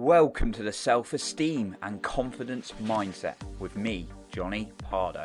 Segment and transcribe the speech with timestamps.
[0.00, 5.24] Welcome to the Self Esteem and Confidence Mindset with me, Johnny Pardo.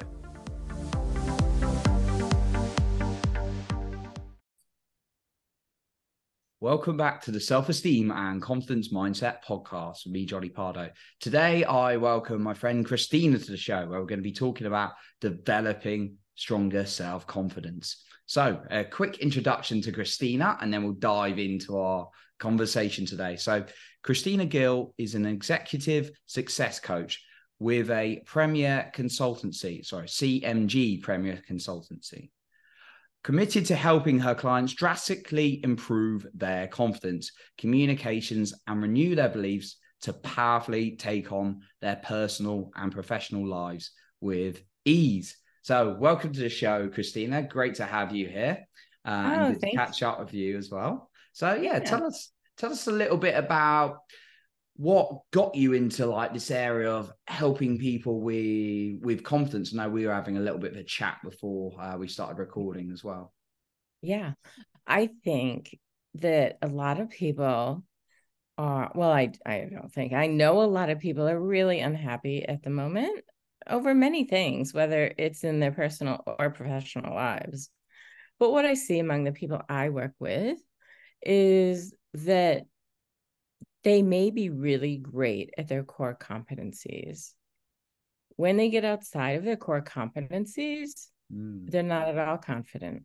[6.59, 10.89] Welcome back to the Self Esteem and Confidence Mindset podcast with me, Johnny Pardo.
[11.19, 14.65] Today, I welcome my friend Christina to the show, where we're going to be talking
[14.65, 18.03] about developing stronger self confidence.
[18.25, 23.35] So, a quick introduction to Christina, and then we'll dive into our conversation today.
[23.35, 23.63] So,
[24.03, 27.23] Christina Gill is an executive success coach
[27.59, 32.29] with a premier consultancy, sorry, CMG Premier Consultancy,
[33.23, 40.11] committed to helping her clients drastically improve their confidence, communications, and renew their beliefs to
[40.11, 45.37] powerfully take on their personal and professional lives with ease.
[45.61, 47.41] So, welcome to the show, Christina.
[47.43, 48.65] Great to have you here
[49.05, 51.09] uh, oh, and to catch up with you as well.
[51.31, 53.99] So, yeah, yeah, tell us tell us a little bit about
[54.75, 59.73] what got you into like this area of helping people with with confidence.
[59.73, 62.91] Now we were having a little bit of a chat before uh, we started recording
[62.91, 63.33] as well.
[64.01, 64.33] Yeah,
[64.87, 65.77] I think
[66.15, 67.83] that a lot of people
[68.57, 69.11] are well.
[69.11, 72.69] I I don't think I know a lot of people are really unhappy at the
[72.69, 73.23] moment
[73.69, 77.69] over many things, whether it's in their personal or professional lives.
[78.39, 80.57] But what I see among the people I work with
[81.21, 82.65] is that
[83.83, 87.33] they may be really great at their core competencies.
[88.35, 91.69] When they get outside of their core competencies, mm.
[91.69, 93.03] they're not at all confident.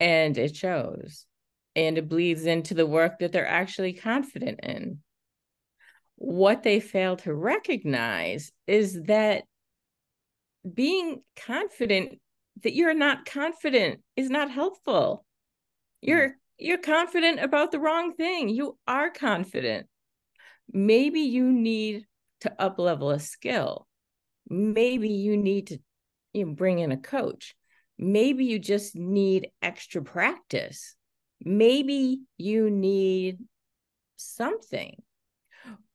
[0.00, 1.26] And it shows.
[1.74, 5.00] And it bleeds into the work that they're actually confident in.
[6.16, 9.44] What they fail to recognize is that
[10.74, 12.18] being confident
[12.62, 15.26] that you're not confident is not helpful.
[16.00, 18.48] You're mm you're confident about the wrong thing.
[18.48, 19.86] You are confident.
[20.72, 22.06] Maybe you need
[22.40, 23.86] to up level a skill.
[24.48, 25.78] Maybe you need to
[26.32, 27.54] you know, bring in a coach.
[27.98, 30.96] Maybe you just need extra practice.
[31.40, 33.38] Maybe you need
[34.16, 35.02] something.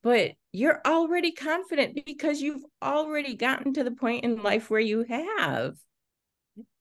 [0.03, 5.03] But you're already confident because you've already gotten to the point in life where you
[5.03, 5.75] have.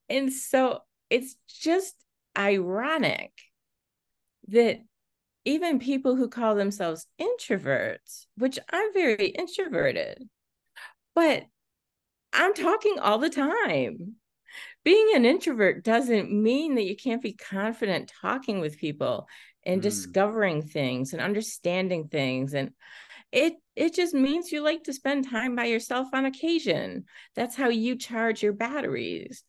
[0.09, 1.94] And so it's just
[2.37, 3.33] ironic
[4.50, 4.81] that
[5.44, 10.28] even people who call themselves introverts, which I'm very introverted,
[11.15, 11.44] but
[12.33, 14.16] I'm talking all the time.
[14.84, 19.27] Being an introvert doesn't mean that you can't be confident talking with people
[19.65, 19.83] and mm.
[19.83, 22.71] discovering things and understanding things and
[23.33, 27.05] it it just means you like to spend time by yourself on occasion
[27.37, 29.44] that's how you charge your batteries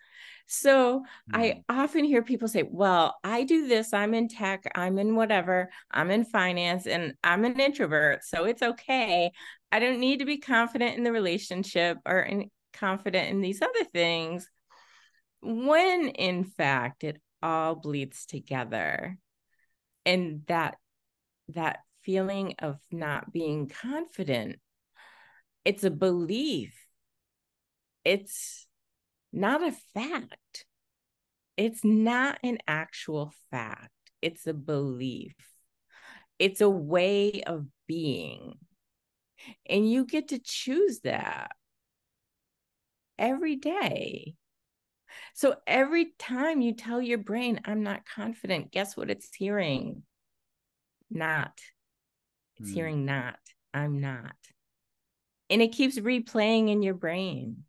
[0.52, 1.04] so.
[1.34, 1.64] I mm.
[1.70, 6.12] often hear people say, Well, I do this, I'm in tech, I'm in whatever, I'm
[6.12, 8.24] in finance, and I'm an introvert.
[8.24, 9.32] So it's okay.
[9.72, 13.86] I don't need to be confident in the relationship or in, confident in these other
[13.94, 14.48] things.
[15.42, 19.18] When in fact, it all bleeds together.
[20.06, 20.76] And that
[21.50, 24.58] that feeling of not being confident
[25.64, 26.74] it's a belief
[28.04, 28.68] it's
[29.34, 30.36] not a fact.
[31.62, 35.36] It's not an actual fact, it's a belief,
[36.40, 38.56] it's a way of being.
[39.70, 41.52] And you get to choose that
[43.20, 44.34] every day.
[45.36, 50.02] So every time you tell your brain, I'm not confident, guess what it's hearing?
[51.12, 51.60] Not.
[52.58, 52.74] It's hmm.
[52.74, 53.38] hearing not.
[53.72, 54.34] I'm not.
[55.52, 57.66] And it keeps replaying in your brain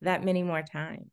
[0.00, 1.11] that many more times.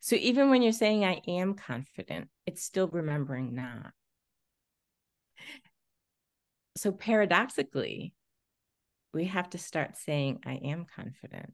[0.00, 3.92] So even when you're saying, I am confident, it's still remembering not.
[6.76, 8.14] So paradoxically,
[9.12, 11.52] we have to start saying, I am confident.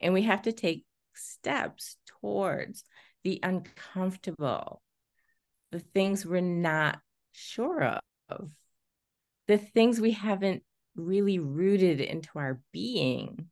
[0.00, 0.84] And we have to take
[1.14, 2.84] steps towards
[3.24, 4.82] the uncomfortable,
[5.70, 7.00] the things we're not
[7.32, 8.50] sure of,
[9.46, 10.62] the things we haven't
[10.96, 13.48] really rooted into our being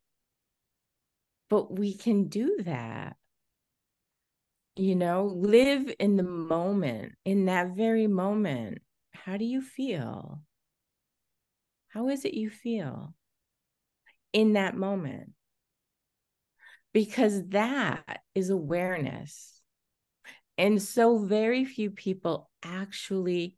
[1.49, 3.17] but we can do that
[4.77, 8.79] you know live in the moment in that very moment.
[9.13, 10.41] How do you feel?
[11.89, 13.15] How is it you feel
[14.33, 15.33] in that moment?
[16.93, 19.61] Because that is awareness.
[20.59, 23.57] And so very few people actually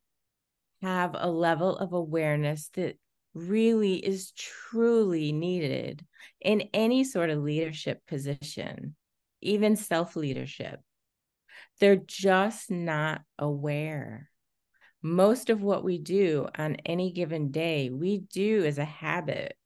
[0.82, 2.96] have a level of awareness that
[3.34, 6.04] really is truly needed
[6.40, 8.96] in any sort of leadership position,
[9.40, 10.80] even self leadership.
[11.80, 14.30] They're just not aware.
[15.02, 19.56] most of what we do on any given day, we do as a habit,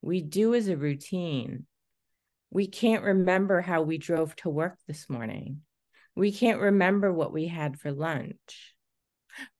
[0.00, 1.66] we do as a routine.
[2.50, 5.60] We can't remember how we drove to work this morning.
[6.16, 8.74] We can't remember what we had for lunch.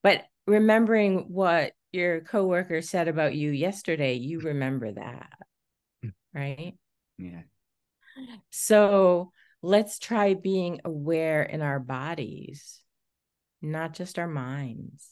[0.01, 5.29] But remembering what your coworker said about you yesterday, you remember that.
[6.01, 6.09] Hmm.
[6.33, 6.73] Right?
[7.19, 7.43] Yeah.
[8.49, 12.81] So let's try being aware in our bodies,
[13.61, 15.09] not just our minds.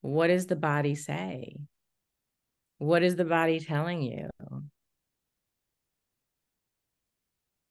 [0.00, 1.56] What does the body say?
[2.78, 4.28] What is the body telling you?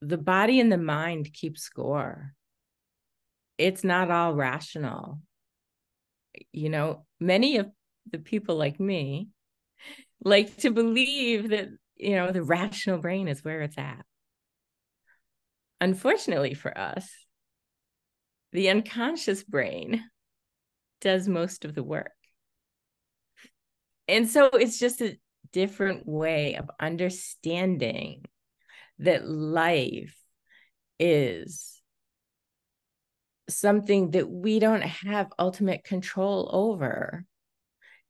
[0.01, 2.33] The body and the mind keep score.
[3.57, 5.19] It's not all rational.
[6.51, 7.69] You know, many of
[8.12, 9.30] the people like me
[10.24, 14.06] like to believe that, you know, the rational brain is where it's at.
[15.81, 17.10] Unfortunately for us,
[18.51, 20.04] the unconscious brain
[21.01, 22.12] does most of the work.
[24.07, 25.18] And so it's just a
[25.51, 28.24] different way of understanding
[29.00, 30.16] that life
[31.00, 31.81] is
[33.50, 37.25] something that we don't have ultimate control over.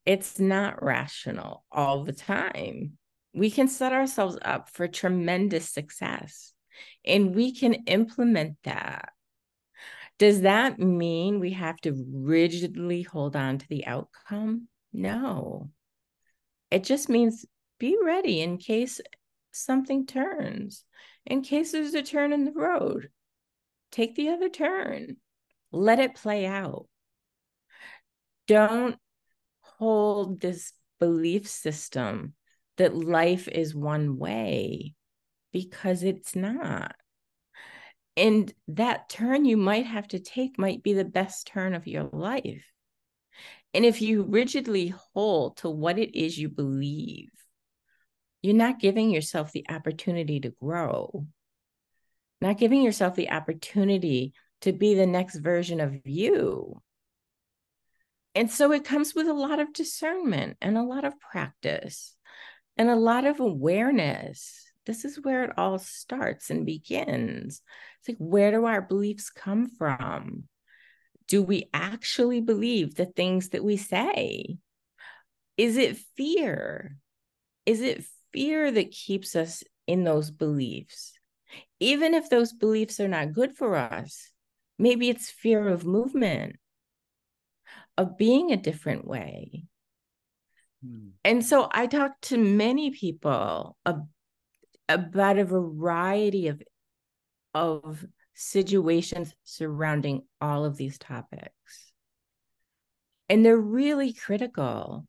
[0.05, 2.97] It's not rational all the time.
[3.33, 6.53] We can set ourselves up for tremendous success
[7.05, 9.09] and we can implement that.
[10.17, 14.67] Does that mean we have to rigidly hold on to the outcome?
[14.93, 15.69] No.
[16.71, 17.45] It just means
[17.79, 19.01] be ready in case
[19.51, 20.83] something turns,
[21.25, 23.09] in case there's a turn in the road.
[23.91, 25.17] Take the other turn,
[25.71, 26.87] let it play out.
[28.47, 28.97] Don't
[29.61, 32.33] hold this belief system
[32.77, 34.93] that life is one way
[35.55, 36.93] because it's not.
[38.17, 42.09] And that turn you might have to take might be the best turn of your
[42.11, 42.65] life.
[43.73, 47.29] And if you rigidly hold to what it is you believe,
[48.41, 51.25] you're not giving yourself the opportunity to grow,
[52.41, 56.81] not giving yourself the opportunity to be the next version of you.
[58.33, 62.13] And so it comes with a lot of discernment and a lot of practice
[62.75, 67.61] and a lot of awareness this is where it all starts and begins.
[67.99, 70.43] It's like, where do our beliefs come from?
[71.27, 74.57] Do we actually believe the things that we say?
[75.57, 76.97] Is it fear?
[77.65, 81.13] Is it fear that keeps us in those beliefs?
[81.79, 84.31] Even if those beliefs are not good for us,
[84.77, 86.57] maybe it's fear of movement,
[87.97, 89.65] of being a different way.
[90.85, 91.09] Hmm.
[91.23, 94.05] And so I talk to many people about
[94.89, 94.97] a
[95.45, 96.61] variety of
[97.53, 101.93] of situations surrounding all of these topics.
[103.29, 105.07] And they're really critical.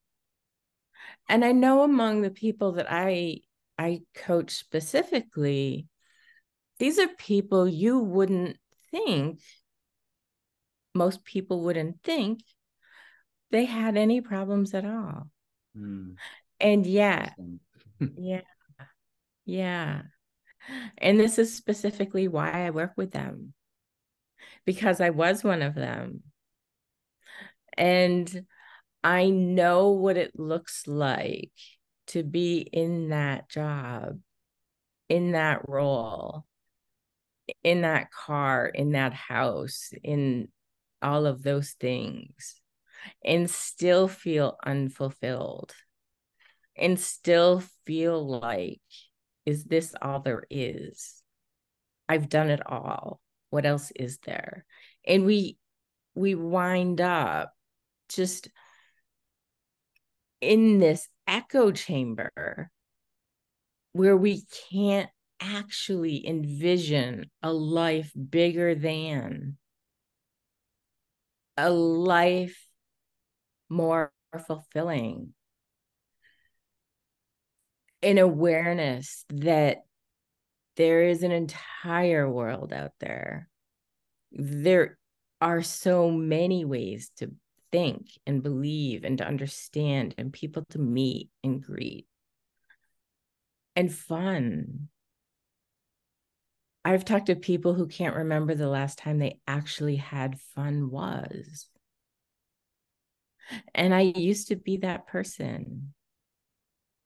[1.28, 3.40] And I know among the people that I
[3.78, 5.88] I coach specifically,
[6.78, 8.56] these are people you wouldn't
[8.90, 9.40] think
[10.94, 12.40] most people wouldn't think
[13.50, 15.28] they had any problems at all.
[15.76, 16.14] Mm.
[16.58, 17.34] And yet,
[18.16, 18.40] yeah,
[19.46, 20.02] yeah.
[20.98, 23.54] And this is specifically why I work with them
[24.64, 26.22] because I was one of them.
[27.78, 28.46] And
[29.04, 31.52] I know what it looks like
[32.08, 34.18] to be in that job,
[35.08, 36.44] in that role,
[37.62, 40.48] in that car, in that house, in
[41.00, 42.60] all of those things,
[43.24, 45.72] and still feel unfulfilled
[46.76, 48.80] and still feel like
[49.46, 51.22] is this all there is?
[52.08, 53.20] I've done it all.
[53.50, 54.66] What else is there?
[55.06, 55.56] And we
[56.14, 57.52] we wind up
[58.08, 58.48] just
[60.40, 62.70] in this echo chamber
[63.92, 65.10] where we can't
[65.40, 69.56] actually envision a life bigger than
[71.56, 72.66] a life
[73.68, 74.12] more
[74.46, 75.34] fulfilling
[78.06, 79.78] an awareness that
[80.76, 83.48] there is an entire world out there.
[84.30, 84.96] There
[85.40, 87.32] are so many ways to
[87.72, 92.06] think and believe and to understand and people to meet and greet
[93.74, 94.86] and fun.
[96.84, 101.66] I've talked to people who can't remember the last time they actually had fun was.
[103.74, 105.92] And I used to be that person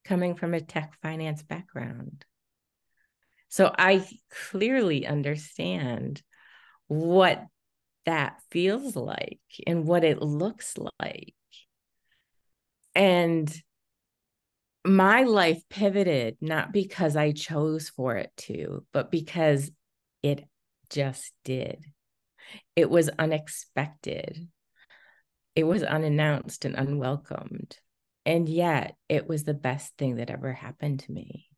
[0.04, 2.24] coming from a tech finance background.
[3.48, 4.06] So I
[4.50, 6.22] clearly understand
[6.86, 7.44] what
[8.06, 11.34] that feels like and what it looks like.
[12.94, 13.52] And
[14.84, 19.70] my life pivoted not because I chose for it to, but because
[20.22, 20.48] it
[20.88, 21.84] just did.
[22.74, 24.48] It was unexpected.
[25.54, 27.78] It was unannounced and unwelcomed.
[28.26, 31.48] And yet, it was the best thing that ever happened to me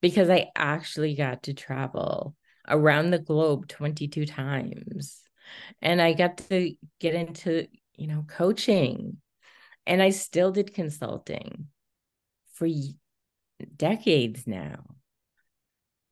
[0.00, 2.34] because I actually got to travel
[2.68, 5.20] around the globe 22 times.
[5.82, 9.16] And I got to get into, you know, coaching.
[9.86, 11.66] And I still did consulting
[12.54, 12.68] for
[13.76, 14.84] decades now.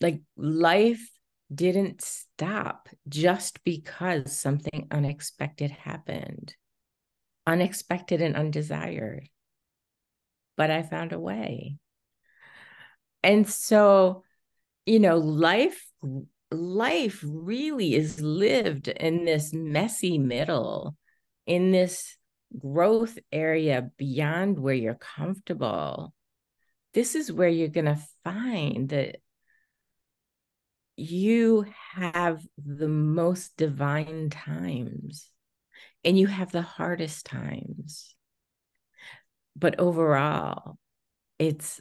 [0.00, 1.06] Like life
[1.52, 6.54] didn't stop just because something unexpected happened,
[7.46, 9.28] unexpected and undesired.
[10.58, 11.76] But I found a way.
[13.22, 14.24] And so,
[14.84, 15.90] you know, life
[16.50, 20.96] life really is lived in this messy middle
[21.46, 22.16] in this
[22.58, 26.14] growth area beyond where you're comfortable
[26.94, 29.16] this is where you're going to find that
[30.96, 35.30] you have the most divine times
[36.04, 38.16] and you have the hardest times.
[39.58, 40.78] But overall,
[41.38, 41.80] it's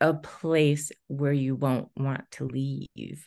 [0.00, 3.26] a place where you won't want to leave.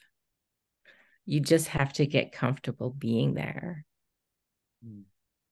[1.26, 3.86] You just have to get comfortable being there
[4.86, 5.04] mm.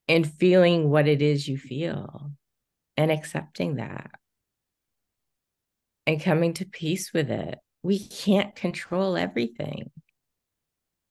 [0.07, 2.31] and feeling what it is you feel
[2.97, 4.09] and accepting that
[6.07, 7.59] and coming to peace with it.
[7.83, 9.91] We can't control everything.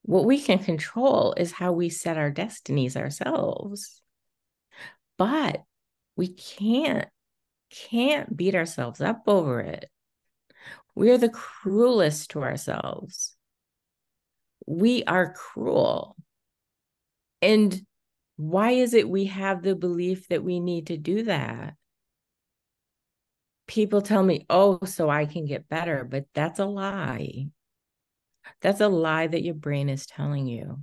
[0.03, 4.03] What we can control is how we set our destinies ourselves.
[5.19, 5.63] But
[6.19, 7.09] we can't
[7.71, 9.89] can't beat ourselves up over it.
[10.95, 13.37] We're the cruelest to ourselves.
[14.67, 16.17] We are cruel.
[17.41, 17.81] And
[18.37, 21.75] why is it we have the belief that we need to do that?
[23.69, 27.49] people tell me, oh, so I can get better, but that's a lie.
[28.63, 30.81] That's a lie that your brain is telling you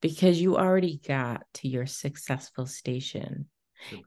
[0.00, 3.46] because you already got to your successful station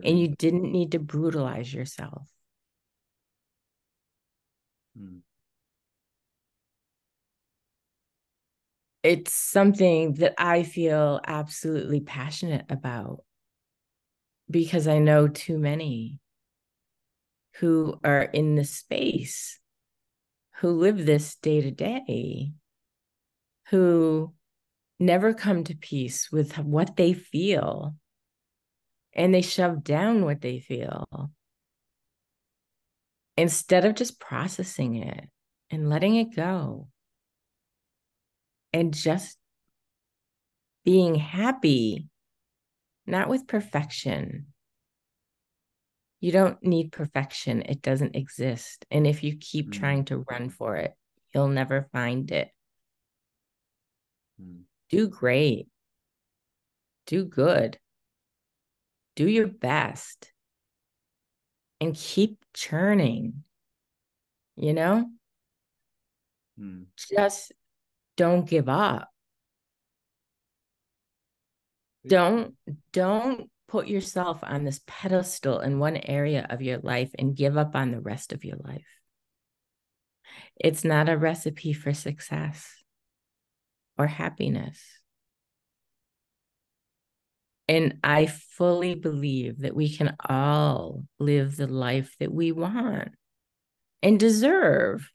[0.03, 2.27] and you didn't need to brutalize yourself.
[4.97, 5.19] Hmm.
[9.03, 13.23] It's something that I feel absolutely passionate about
[14.49, 16.19] because I know too many
[17.55, 19.59] who are in the space,
[20.57, 22.53] who live this day to day,
[23.69, 24.33] who
[24.99, 27.95] never come to peace with what they feel
[29.13, 31.31] and they shove down what they feel
[33.37, 35.29] instead of just processing it
[35.69, 36.87] and letting it go
[38.73, 39.37] and just
[40.83, 42.07] being happy,
[43.05, 44.47] not with perfection,
[46.19, 47.63] you don't need perfection.
[47.63, 48.85] It doesn't exist.
[48.91, 49.73] And if you keep mm.
[49.73, 50.93] trying to run for it,
[51.33, 52.49] you'll never find it.
[54.39, 54.61] Mm.
[54.89, 55.67] Do great.
[57.07, 57.79] Do good.
[59.21, 60.31] Do your best.
[61.79, 63.43] And keep churning.
[64.55, 65.05] You know?
[66.59, 66.85] Mm.
[67.15, 67.51] Just
[68.17, 69.09] don't give up.
[72.07, 72.55] Don't
[72.93, 77.75] don't put yourself on this pedestal in one area of your life and give up
[77.75, 78.87] on the rest of your life.
[80.55, 82.73] It's not a recipe for success
[83.99, 84.81] or happiness.
[87.71, 93.09] And I fully believe that we can all live the life that we want
[94.01, 95.09] and deserve.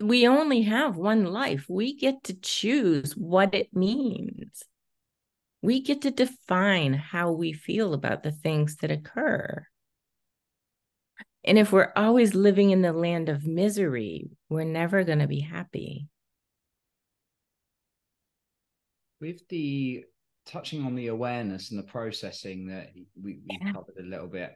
[0.00, 1.66] We only have one life.
[1.68, 4.64] We get to choose what it means
[5.62, 9.64] we get to define how we feel about the things that occur.
[11.44, 15.40] And if we're always living in the land of misery, we're never going to be
[15.40, 16.08] happy.
[19.22, 20.04] With the
[20.44, 23.72] touching on the awareness and the processing that we, we yeah.
[23.72, 24.52] covered a little bit,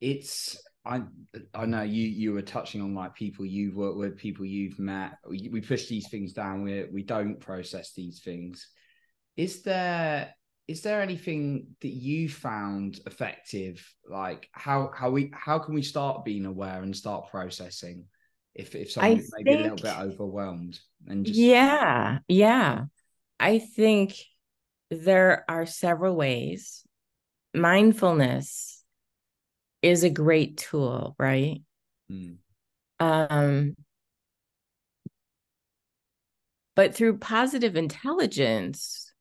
[0.00, 1.02] it's I
[1.54, 5.18] I know you you were touching on like people you've worked with, people you've met.
[5.28, 6.64] We, we push these things down.
[6.64, 8.66] We we don't process these things
[9.36, 10.34] is there
[10.66, 16.24] is there anything that you found effective like how how we how can we start
[16.24, 18.04] being aware and start processing
[18.54, 22.84] if if someone's maybe think, a little bit overwhelmed and just yeah yeah
[23.40, 24.14] i think
[24.90, 26.84] there are several ways.
[27.54, 28.84] Mindfulness
[29.82, 31.62] is a great tool right?
[32.10, 32.36] Mm.
[33.00, 33.76] um
[36.76, 39.12] But through positive intelligence,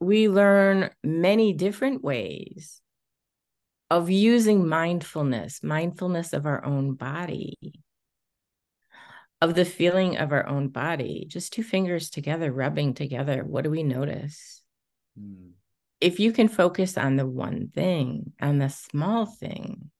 [0.00, 2.80] we learn many different ways
[3.88, 7.54] of using mindfulness, mindfulness of our own body,
[9.40, 13.44] of the feeling of our own body, just two fingers together, rubbing together.
[13.44, 14.62] What do we notice?
[15.18, 15.52] Mm.
[16.00, 19.90] If you can focus on the one thing, on the small thing,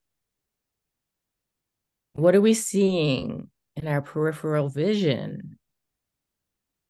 [2.14, 5.58] what are we seeing in our peripheral vision?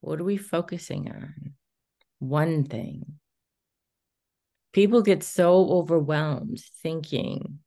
[0.00, 1.54] What are we focusing on?
[2.18, 3.18] One thing.
[4.72, 7.60] People get so overwhelmed thinking,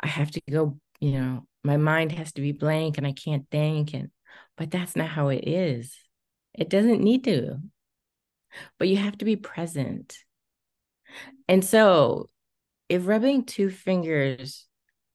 [0.00, 3.46] I have to go, you know, my mind has to be blank and I can't
[3.50, 3.94] think.
[3.94, 4.10] And
[4.56, 5.96] but that's not how it is.
[6.54, 7.56] It doesn't need to.
[8.78, 10.16] But you have to be present.
[11.48, 12.30] And so
[12.88, 14.66] if rubbing two fingers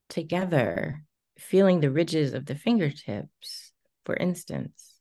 [0.10, 1.04] together,
[1.38, 3.72] feeling the ridges of the fingertips,
[4.06, 4.94] for instance,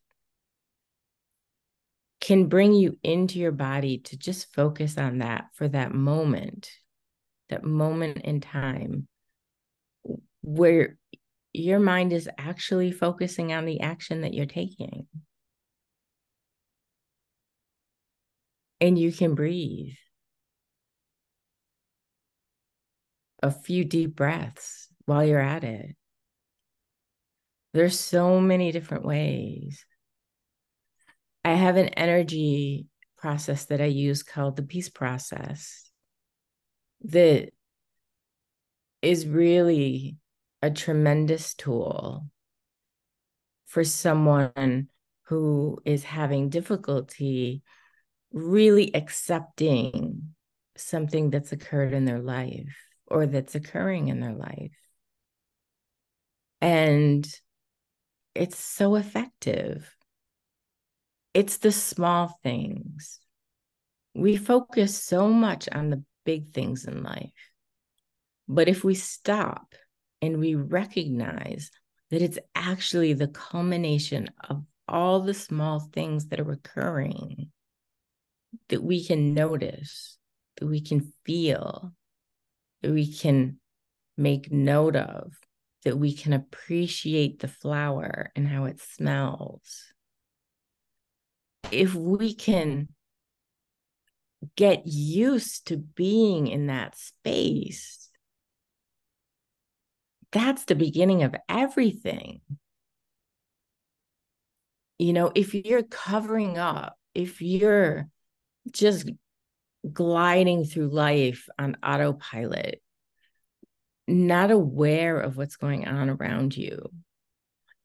[2.21, 6.71] can bring you into your body to just focus on that for that moment,
[7.49, 9.09] that moment in time
[10.43, 10.99] where
[11.59, 15.07] your mind is actually focusing on the action that you're taking.
[18.81, 19.95] And you can breathe.
[23.43, 25.97] A few deep breaths while you're at it.
[27.73, 29.85] There's so many different ways.
[31.45, 32.87] I have an energy
[33.17, 35.91] process that I use called the peace process
[37.03, 37.51] that
[39.03, 40.17] is really
[40.63, 42.27] a tremendous tool
[43.67, 44.89] for someone
[45.27, 47.63] who is having difficulty
[48.33, 50.35] really accepting
[50.77, 54.77] something that's occurred in their life or that's occurring in their life.
[56.61, 57.27] And
[58.35, 59.95] it's so effective.
[61.35, 63.21] It's the small things.
[64.15, 67.33] We focus so much on the big things in life.
[68.49, 69.75] But if we stop
[70.21, 71.71] and we recognize
[72.11, 77.51] that it's actually the culmination of all the small things that are occurring
[78.71, 80.17] that we can notice,
[80.57, 81.93] that we can feel,
[82.83, 83.59] that we can
[84.17, 85.33] make note of,
[85.85, 89.93] that we can appreciate the flower and how it smells.
[91.71, 92.89] If we can
[94.57, 98.08] get used to being in that space,
[100.33, 102.41] that's the beginning of everything.
[104.99, 108.09] You know, if you're covering up, if you're
[108.71, 109.09] just
[109.91, 112.83] gliding through life on autopilot,
[114.07, 116.91] not aware of what's going on around you,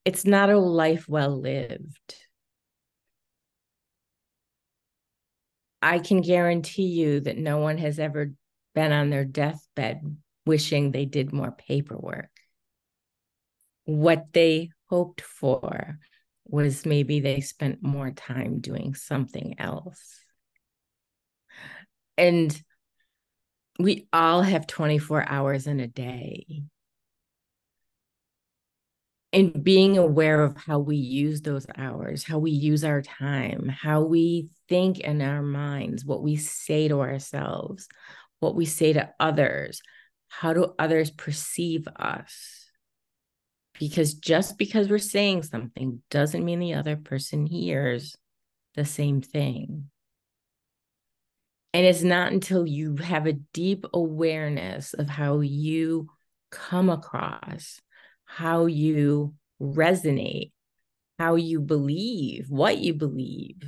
[0.05, 2.15] it's not a life well lived.
[5.81, 8.31] I can guarantee you that no one has ever
[8.73, 12.32] been on their deathbed wishing they did more paperwork
[13.85, 15.99] what they hoped for
[16.45, 20.19] was maybe they spent more time doing something else.
[22.17, 22.61] And
[23.79, 26.63] we all have 24 hours in a day.
[29.31, 34.03] And being aware of how we use those hours, how we use our time, how
[34.03, 37.87] we think in our minds, what we say to ourselves,
[38.41, 39.81] what we say to others,
[40.27, 42.62] how do others perceive us?
[43.79, 48.15] Because just because we're saying something doesn't mean the other person hears
[48.75, 49.89] the same thing.
[51.73, 56.07] And it's not until you have a deep awareness of how you
[56.51, 57.79] come across,
[58.25, 60.51] how you resonate,
[61.17, 63.63] how you believe, what you believe,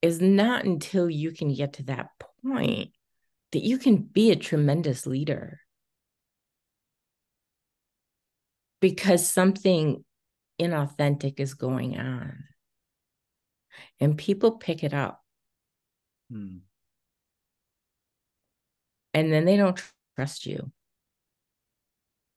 [0.00, 2.08] is not until you can get to that
[2.44, 2.90] point
[3.52, 5.60] that you can be a tremendous leader.
[8.82, 10.04] Because something
[10.60, 12.44] inauthentic is going on.
[14.00, 15.22] And people pick it up.
[16.30, 16.58] Hmm.
[19.14, 19.80] And then they don't
[20.16, 20.72] trust you,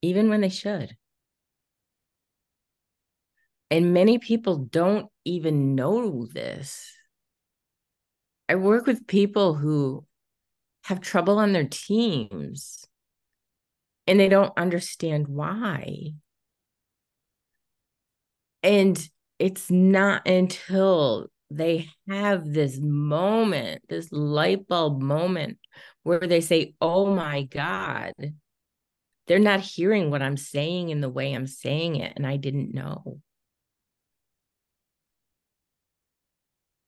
[0.04, 0.96] even when they should.
[3.72, 6.94] And many people don't even know this.
[8.48, 10.06] I work with people who
[10.84, 12.86] have trouble on their teams
[14.06, 16.14] and they don't understand why.
[18.66, 25.60] And it's not until they have this moment, this light bulb moment
[26.02, 28.14] where they say, Oh my God,
[29.28, 32.14] they're not hearing what I'm saying in the way I'm saying it.
[32.16, 33.20] And I didn't know.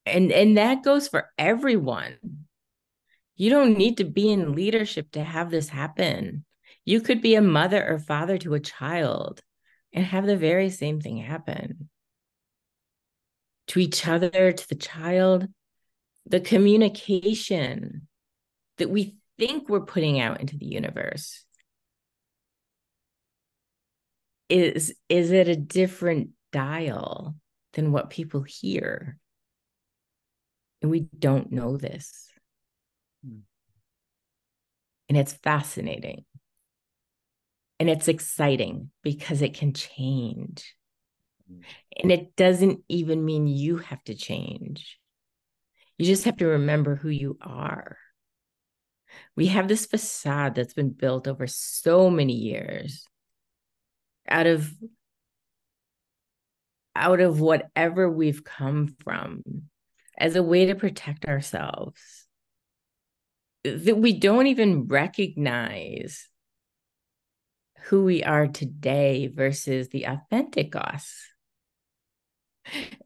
[0.08, 2.18] And and that goes for everyone.
[3.36, 6.44] You don't need to be in leadership to have this happen.
[6.86, 9.44] You could be a mother or father to a child
[9.98, 11.90] and have the very same thing happen
[13.66, 15.48] to each other, to the child.
[16.28, 18.08] The communication
[18.78, 21.44] that we think we're putting out into the universe
[24.50, 27.36] is is it a different dial
[27.74, 29.18] than what people hear
[30.84, 32.30] and we don't know this
[33.26, 33.40] hmm.
[35.10, 36.24] and it's fascinating
[37.80, 40.76] and it's exciting because it can change.
[41.48, 41.62] Hmm.
[42.02, 45.00] and it doesn't even mean you have to change.
[45.98, 47.98] You just have to remember who you are.
[49.36, 53.08] We have this facade that's been built over so many years
[54.28, 54.72] out of
[56.96, 59.44] out of whatever we've come from
[60.18, 62.26] as a way to protect ourselves
[63.64, 66.28] that we don't even recognize
[67.86, 71.14] who we are today versus the authentic us.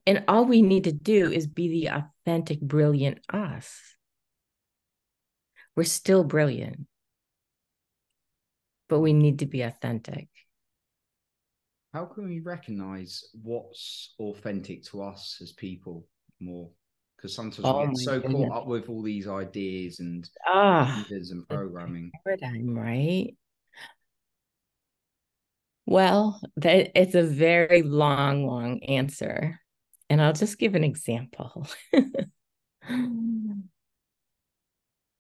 [0.08, 3.80] And all we need to do is be the authentic, brilliant us.
[5.76, 6.88] We're still brilliant,
[8.90, 10.28] but we need to be authentic.
[11.94, 16.08] How can we recognize what's authentic to us as people
[16.40, 16.70] more?
[17.16, 18.50] Because sometimes oh we get so goodness.
[18.50, 22.12] caught up with all these ideas and ah, and programming.
[22.26, 23.36] Paradigm, right?
[25.92, 29.60] Well, that it's a very long, long answer.
[30.10, 31.68] And I'll just give an example.
[32.90, 33.64] Mm.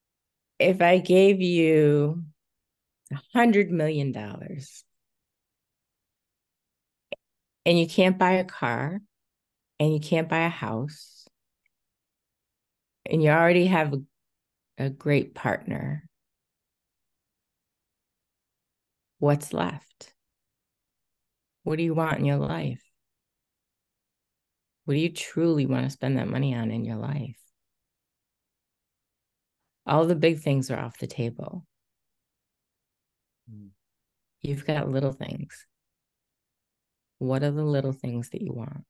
[0.59, 2.23] if I gave you
[3.11, 4.85] a hundred million dollars
[7.65, 9.01] and you can't buy a car
[9.77, 11.27] and you can't buy a house
[13.05, 14.01] and you already have a,
[14.85, 16.07] a great partner,
[19.19, 20.13] what's left?
[21.63, 22.81] What do you want in your life?
[24.85, 27.37] What do you truly want to spend that money on in your life?
[29.85, 31.65] All the big things are off the table.
[33.51, 33.69] Mm.
[34.41, 35.65] You've got little things.
[37.19, 38.83] What are the little things that you want?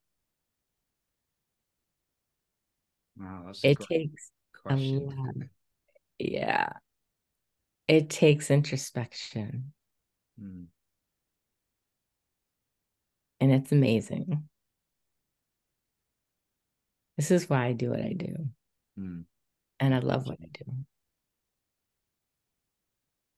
[3.18, 4.32] Wow, that's it takes
[4.64, 4.98] question.
[4.98, 5.36] a lot.
[6.18, 6.70] Yeah.
[7.88, 9.74] It takes introspection.
[10.42, 10.68] Mm.
[13.42, 14.44] And it's amazing.
[17.18, 18.36] This is why I do what I do.
[18.98, 19.26] Mm.
[19.80, 20.72] And I love what I do.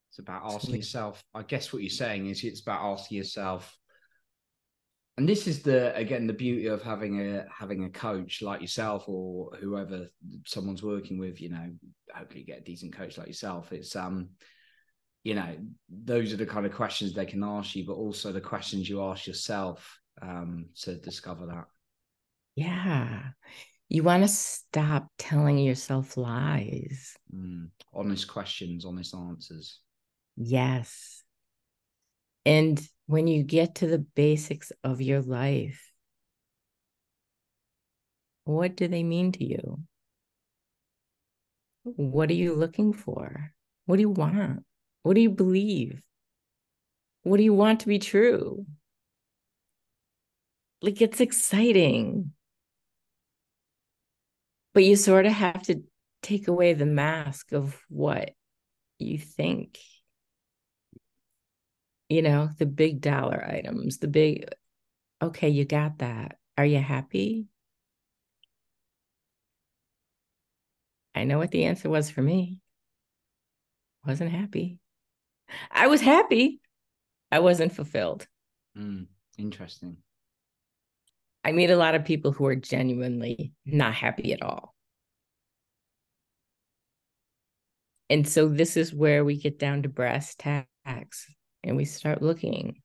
[0.10, 3.76] It's about asking yourself, I guess what you're saying is it's about asking yourself,
[5.18, 9.06] and this is the again the beauty of having a having a coach like yourself
[9.08, 10.08] or whoever
[10.46, 11.72] someone's working with you know
[12.16, 14.30] hopefully you get a decent coach like yourself it's um
[15.24, 15.56] you know
[15.90, 19.02] those are the kind of questions they can ask you but also the questions you
[19.04, 21.66] ask yourself um to discover that
[22.56, 23.22] yeah
[23.90, 27.70] you want to stop telling yourself lies mm.
[27.94, 29.80] honest questions honest answers
[30.36, 31.24] yes
[32.46, 35.92] and when you get to the basics of your life,
[38.46, 39.80] what do they mean to you?
[41.84, 43.54] What are you looking for?
[43.86, 44.66] What do you want?
[45.04, 46.02] What do you believe?
[47.24, 48.66] What do you want to be true?
[50.82, 52.34] Like it's exciting.
[54.74, 55.84] But you sort of have to
[56.22, 58.32] take away the mask of what
[58.98, 59.80] you think
[62.14, 64.46] you know, the big dollar items, the big,
[65.20, 66.38] okay, you got that.
[66.58, 67.48] Are you happy?
[71.16, 72.60] I know what the answer was for me.
[74.06, 74.80] Wasn't happy.
[75.72, 76.60] I was happy.
[77.32, 78.28] I wasn't fulfilled.
[78.78, 79.98] Mm, interesting.
[81.44, 84.74] I meet a lot of people who are genuinely not happy at all.
[88.10, 91.28] And so this is where we get down to brass tacks
[91.64, 92.82] and we start looking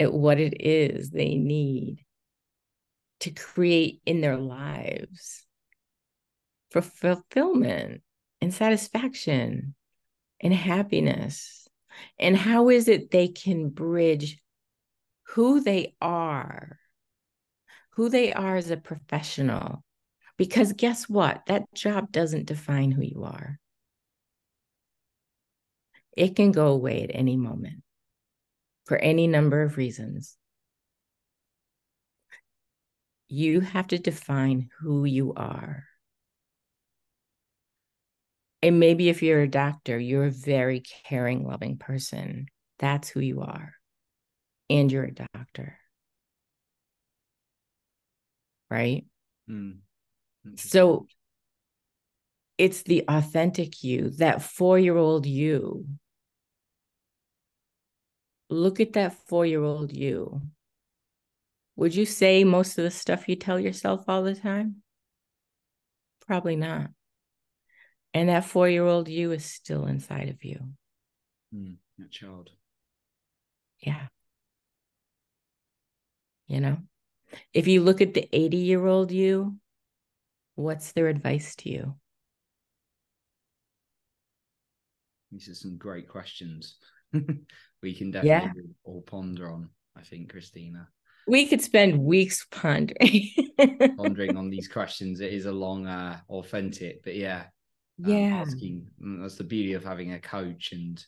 [0.00, 2.04] at what it is they need
[3.20, 5.44] to create in their lives
[6.70, 8.02] for fulfillment
[8.40, 9.74] and satisfaction
[10.40, 11.63] and happiness.
[12.18, 14.38] And how is it they can bridge
[15.28, 16.78] who they are,
[17.92, 19.84] who they are as a professional?
[20.36, 21.46] Because guess what?
[21.46, 23.58] That job doesn't define who you are
[26.16, 27.82] it can go away at any moment
[28.84, 30.36] for any number of reasons.
[33.28, 35.84] you have to define who you are.
[38.64, 42.46] And maybe if you're a doctor, you're a very caring, loving person.
[42.78, 43.74] That's who you are.
[44.70, 45.76] And you're a doctor.
[48.70, 49.04] Right?
[49.50, 49.80] Mm.
[50.56, 51.08] So
[52.56, 55.84] it's the authentic you, that four year old you.
[58.48, 60.40] Look at that four year old you.
[61.76, 64.76] Would you say most of the stuff you tell yourself all the time?
[66.26, 66.88] Probably not.
[68.14, 70.60] And that four year old you is still inside of you.
[71.54, 72.50] Mm, that child.
[73.80, 74.06] Yeah.
[76.46, 76.78] You know,
[77.52, 79.58] if you look at the 80 year old you,
[80.54, 81.94] what's their advice to you?
[85.32, 86.76] These are some great questions
[87.82, 88.72] we can definitely yeah.
[88.84, 90.88] all ponder on, I think, Christina.
[91.26, 93.30] We could spend weeks pondering.
[93.96, 95.20] pondering on these questions.
[95.20, 97.44] It is a long, uh, authentic, but yeah.
[98.02, 98.44] Um, yeah.
[98.46, 101.04] asking mm, that's the beauty of having a coach and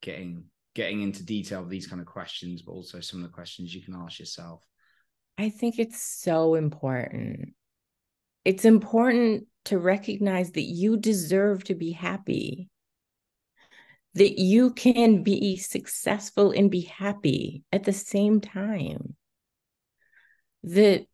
[0.00, 3.74] getting getting into detail of these kind of questions, but also some of the questions
[3.74, 4.64] you can ask yourself.
[5.36, 7.54] I think it's so important.
[8.44, 12.70] It's important to recognize that you deserve to be happy
[14.14, 19.16] that you can be successful and be happy at the same time.
[20.64, 21.06] That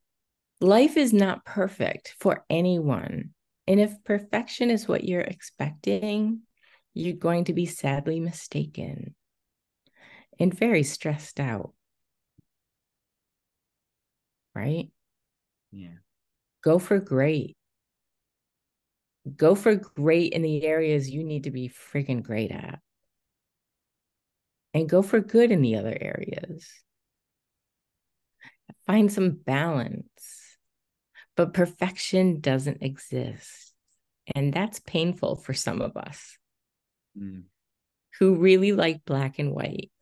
[0.60, 3.30] life is not perfect for anyone.
[3.68, 6.40] And if perfection is what you're expecting,
[6.94, 9.14] you're going to be sadly mistaken
[10.40, 11.74] and very stressed out.
[14.54, 14.90] Right?
[15.70, 15.98] Yeah.
[16.64, 17.58] Go for great.
[19.36, 22.80] Go for great in the areas you need to be freaking great at
[24.72, 26.66] and go for good in the other areas.
[28.86, 30.37] Find some balance.
[31.38, 33.72] But perfection doesn't exist.
[34.34, 36.36] And that's painful for some of us
[37.16, 37.44] mm.
[38.18, 39.92] who really like black and white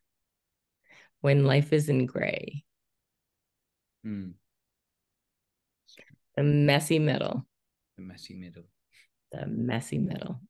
[1.21, 2.65] when life is in gray.
[4.07, 4.33] Mm.
[6.37, 7.47] The messy middle.
[7.99, 8.65] The messy middle.
[9.31, 10.41] The messy middle.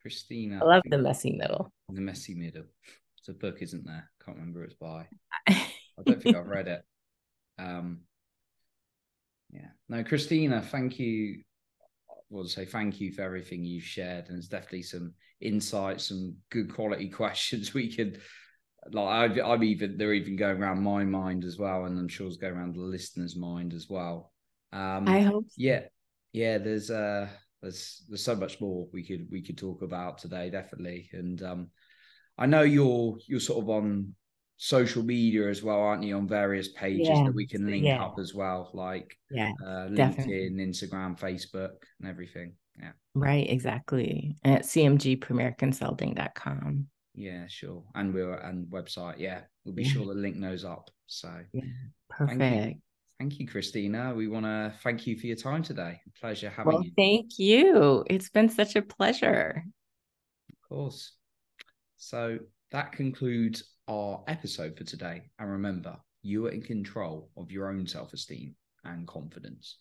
[0.00, 0.60] Christina.
[0.62, 1.72] I love the messy middle.
[1.88, 2.66] The messy middle.
[3.18, 4.08] It's a book, isn't there?
[4.24, 5.08] Can't remember it's by.
[5.48, 5.66] I
[6.06, 6.82] don't think I've read it.
[7.58, 8.02] Um,
[9.52, 9.68] yeah.
[9.88, 11.42] No, Christina, thank you.
[12.10, 16.08] I want to say thank you for everything you've shared, and it's definitely some insights,
[16.08, 18.20] some good quality questions we could.
[18.92, 22.26] Like I, I'm even they're even going around my mind as well, and I'm sure
[22.26, 24.32] it's going around the listener's mind as well.
[24.72, 25.46] Um, I hope.
[25.48, 25.54] So.
[25.56, 25.82] Yeah,
[26.32, 26.58] yeah.
[26.58, 27.28] There's uh,
[27.60, 31.70] there's there's so much more we could we could talk about today, definitely, and um,
[32.38, 34.14] I know you're you're sort of on
[34.62, 36.14] social media as well, aren't you?
[36.16, 37.24] On various pages yeah.
[37.24, 38.04] that we can link yeah.
[38.04, 42.52] up as well, like yeah, uh, LinkedIn, Instagram, Facebook, and everything.
[42.78, 42.92] Yeah.
[43.14, 44.36] Right, exactly.
[44.44, 46.88] At cmgpremierconsulting.com.
[47.14, 47.82] Yeah, sure.
[47.94, 49.18] And we're and website.
[49.18, 49.40] Yeah.
[49.64, 49.92] We'll be yeah.
[49.92, 50.90] sure to link those up.
[51.06, 51.62] So yeah,
[52.10, 52.38] perfect.
[52.38, 52.74] Thank you,
[53.18, 54.12] thank you Christina.
[54.14, 56.02] We want to thank you for your time today.
[56.20, 56.92] Pleasure having well, you.
[56.98, 58.04] Thank you.
[58.10, 59.64] It's been such a pleasure.
[60.50, 61.12] Of course.
[61.96, 62.40] So
[62.72, 65.22] that concludes our episode for today.
[65.40, 69.78] And remember, you are in control of your own self esteem and confidence.